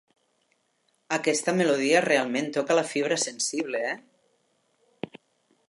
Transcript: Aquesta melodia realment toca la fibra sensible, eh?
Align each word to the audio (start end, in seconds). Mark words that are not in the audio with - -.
Aquesta 1.17 1.53
melodia 1.59 2.01
realment 2.05 2.49
toca 2.57 2.77
la 2.79 2.85
fibra 2.93 3.19
sensible, 3.27 3.83
eh? 3.91 5.15